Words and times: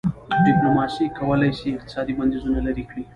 ډيپلوماسي 0.47 1.05
کولای 1.19 1.51
سي 1.59 1.69
اقتصادي 1.73 2.13
بندیزونه 2.19 2.59
لېرې 2.65 2.83
کړي. 2.89 3.03